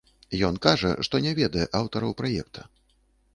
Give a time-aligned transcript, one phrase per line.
[0.47, 2.67] Ён кажа, што не ведае аўтараў праекта.